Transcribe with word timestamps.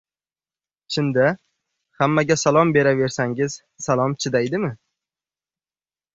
Chin-da, 0.95 1.27
hammaga 2.03 2.37
salom 2.45 2.73
beraversangiz… 2.79 3.59
salom 3.89 4.19
chidaydimi? 4.27 4.73